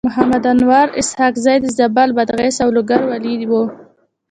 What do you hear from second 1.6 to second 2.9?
د زابل، بادغيس او